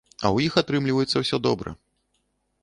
А 0.11 0.21
ў 0.21 0.37
іх 0.47 0.55
атрымліваецца 0.61 1.21
ўсё 1.25 1.41
добра. 1.49 1.75